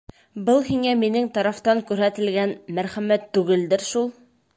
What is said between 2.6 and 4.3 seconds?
мәрхәмәт түгелдер шул?